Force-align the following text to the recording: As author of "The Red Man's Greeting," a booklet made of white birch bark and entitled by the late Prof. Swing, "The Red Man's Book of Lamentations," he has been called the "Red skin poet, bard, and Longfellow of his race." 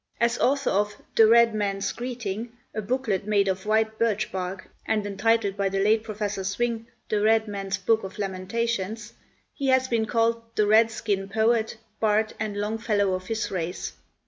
As 0.19 0.39
author 0.39 0.71
of 0.71 0.95
"The 1.15 1.27
Red 1.27 1.53
Man's 1.53 1.91
Greeting," 1.91 2.53
a 2.73 2.81
booklet 2.81 3.27
made 3.27 3.47
of 3.47 3.67
white 3.67 3.99
birch 3.99 4.31
bark 4.31 4.67
and 4.83 5.05
entitled 5.05 5.55
by 5.55 5.69
the 5.69 5.77
late 5.77 6.01
Prof. 6.03 6.27
Swing, 6.43 6.87
"The 7.09 7.21
Red 7.21 7.47
Man's 7.47 7.77
Book 7.77 8.03
of 8.03 8.17
Lamentations," 8.17 9.13
he 9.53 9.67
has 9.67 9.87
been 9.87 10.07
called 10.07 10.41
the 10.55 10.65
"Red 10.65 10.89
skin 10.89 11.29
poet, 11.29 11.77
bard, 11.99 12.33
and 12.39 12.57
Longfellow 12.57 13.13
of 13.13 13.27
his 13.27 13.51
race." 13.51 13.93